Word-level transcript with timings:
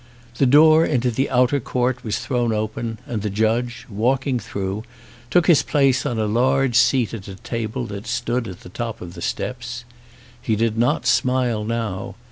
The 0.39 0.47
door 0.47 0.83
into 0.83 1.11
the 1.11 1.29
outer 1.29 1.59
court 1.59 2.03
was 2.03 2.17
thrown 2.17 2.51
open 2.53 2.97
and 3.05 3.21
the 3.21 3.29
judge, 3.29 3.85
walking 3.87 4.39
through, 4.39 4.83
took 5.29 5.45
his 5.45 5.61
place 5.61 6.07
on 6.07 6.17
a 6.17 6.25
large 6.25 6.75
seat 6.75 7.13
at 7.13 7.27
a 7.27 7.35
table 7.35 7.85
that 7.85 8.07
stood 8.07 8.47
at 8.47 8.61
the 8.61 8.69
top 8.69 8.99
of 9.01 9.13
the 9.13 9.21
steps. 9.21 9.83
He 10.41 10.55
did 10.55 10.75
not 10.75 11.05
smile 11.05 11.63
now. 11.63 12.15